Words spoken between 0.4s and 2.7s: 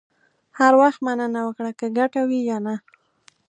هر وخت مننه وکړه، که ګټه وي یا